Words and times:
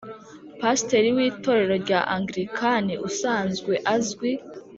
Pasteur 0.61 1.03
w 1.15 1.17
Itorero 1.29 1.75
rya 1.83 1.99
Anglican 2.17 2.85
usanzwe 3.07 3.73
azwi 3.95 4.31